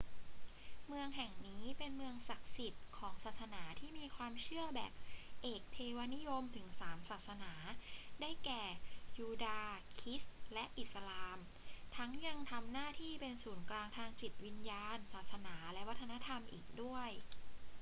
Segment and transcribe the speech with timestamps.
[0.87, 4.91] เมืองแห่งนี้เป็นเมืองศักดิ์สิทธิ์ของศาสนาที่มีความเชื่อแบบ
[5.41, 7.53] เอกเทวนิยมถึงสามศาสนา
[8.21, 8.63] ได้แก่
[9.17, 11.37] ยูดาห์ คริสต์ และอิสลาม
[11.95, 17.09] ทั้งยังทำหน้าที่เป็นศูนย์กลางทางจิตวิญญาณ ศาสนา และวัฒนธรรมอีกด้วย